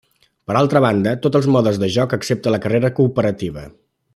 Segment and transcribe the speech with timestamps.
[0.51, 3.69] Per altra banda, tots els modes de joc excepte la carrera cooperativa.